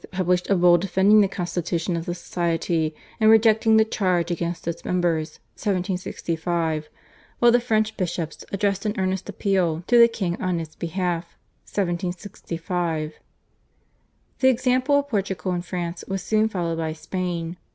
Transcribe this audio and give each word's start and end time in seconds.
published 0.11 0.49
a 0.49 0.55
Bull 0.55 0.79
defending 0.79 1.21
the 1.21 1.27
constitution 1.27 1.95
of 1.95 2.07
the 2.07 2.15
Society, 2.15 2.95
and 3.19 3.29
rejecting 3.29 3.77
the 3.77 3.85
charge 3.85 4.31
against 4.31 4.67
its 4.67 4.83
members 4.83 5.35
(1765), 5.57 6.89
while 7.37 7.51
the 7.51 7.59
French 7.59 7.95
bishops 7.97 8.43
addressed 8.51 8.83
an 8.83 8.95
earnest 8.97 9.29
appeal 9.29 9.83
to 9.85 9.99
the 9.99 10.07
king 10.07 10.41
on 10.41 10.59
its 10.59 10.73
behalf 10.75 11.37
(1765). 11.65 13.13
The 14.39 14.47
example 14.49 14.97
of 14.97 15.09
Portugal 15.09 15.51
and 15.51 15.63
France 15.63 16.03
was 16.07 16.23
soon 16.23 16.49
followed 16.49 16.77
by 16.79 16.93
Spain. 16.93 17.57